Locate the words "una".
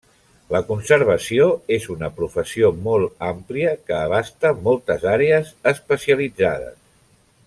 1.97-2.09